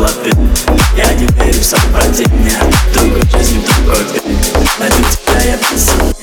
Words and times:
было 0.00 0.08
ты. 0.24 0.30
Я 0.96 1.12
не 1.12 1.26
верю 1.26 1.60
в 1.60 1.64
сопротивление, 1.64 2.56
а 2.58 2.98
Другой 2.98 3.22
жизни, 3.32 3.62
другой 3.84 4.04
ты 4.04 4.20
Найду 4.78 4.96
тебя 4.96 5.42
я 5.42 5.56
без 5.56 6.19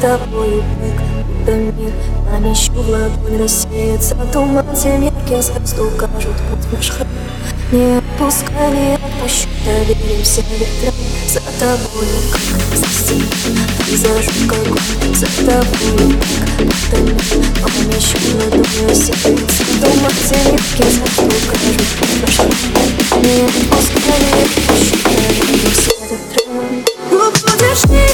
тобою 0.00 0.62
так, 0.80 1.06
будто 1.26 1.52
мир 1.52 1.92
Помещу 2.30 2.72
в 2.72 2.88
ладонь, 2.88 3.40
рассеется 3.40 4.16
туман. 4.32 4.66
Тем 4.74 5.02
ярким 5.02 5.42
звезд 5.42 5.78
укажут 5.78 6.36
путь 6.50 6.72
наш 6.72 6.90
храм 6.90 7.08
Не 7.72 7.98
отпускай, 7.98 8.70
не 8.72 8.94
отпущу, 8.94 9.48
доверимся 9.64 10.42
ветрам. 10.50 10.94
За 11.28 11.40
тобою, 11.58 12.18
как 12.32 12.76
за 12.76 12.86
стеной, 12.86 13.96
зажег 13.96 14.52
огонь. 14.52 15.14
За 15.14 15.26
тобою, 15.44 16.18
как 16.56 16.66
будто 16.66 16.96
мир 17.02 17.20
Помещу 17.62 18.18
в 18.18 18.34
ладонь, 18.36 18.88
рассеется 18.88 19.64
туман. 19.80 20.12
Тем 20.28 20.52
ярким 20.52 20.90
звезд 20.90 21.18
укажут 21.18 21.88
путь 21.98 22.16
наш 22.22 22.36
храм 22.36 23.22
Не 23.22 23.34
отпускай, 23.46 24.18
не 24.20 24.32
отпущу, 24.42 24.96
доверимся 25.04 25.92
ветрам. 26.10 26.84
Уходишь, 27.12 27.84
не 27.90 28.05